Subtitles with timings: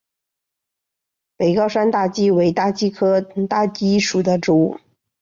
[1.37, 4.79] 北高山大戟为大戟科大戟属的植物。